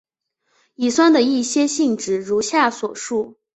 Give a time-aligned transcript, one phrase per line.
[0.73, 3.37] 乙酸的一些性质如下所述。